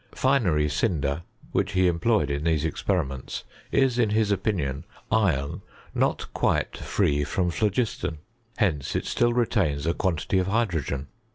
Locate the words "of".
10.39-10.47